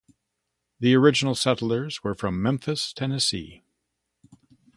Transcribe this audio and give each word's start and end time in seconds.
The 0.79 0.95
original 0.95 1.35
settlers 1.35 2.03
were 2.03 2.15
from 2.15 2.41
Memphis, 2.41 2.91
Tennessee. 2.91 3.61